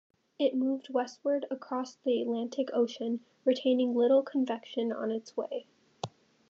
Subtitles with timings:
[0.39, 5.67] It moved westward across the Atlantic Ocean, retaining little convection on its way.